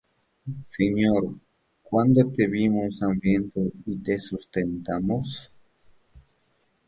Señor, 0.65 1.35
¿cuándo 1.83 2.31
te 2.35 2.47
vimos 2.47 3.03
hambriento, 3.03 3.61
y 3.85 3.99
te 3.99 4.17
sustentamos? 4.17 5.51